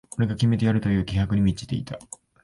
[0.17, 1.99] 俺が決めてやるという気迫に満ちていた